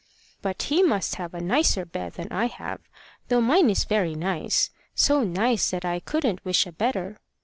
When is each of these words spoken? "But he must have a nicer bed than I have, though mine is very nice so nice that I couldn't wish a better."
"But 0.41 0.63
he 0.63 0.81
must 0.81 1.17
have 1.17 1.35
a 1.35 1.39
nicer 1.41 1.85
bed 1.85 2.13
than 2.13 2.27
I 2.31 2.47
have, 2.47 2.81
though 3.27 3.39
mine 3.39 3.69
is 3.69 3.83
very 3.83 4.15
nice 4.15 4.71
so 4.95 5.23
nice 5.23 5.69
that 5.69 5.85
I 5.85 5.99
couldn't 5.99 6.43
wish 6.43 6.65
a 6.65 6.71
better." 6.71 7.19